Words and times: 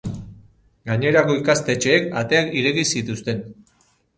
Gainerako 0.91 1.35
ikastetxeek 1.41 2.09
ateak 2.23 2.51
ireki 2.63 2.87
zituzten. 2.95 3.45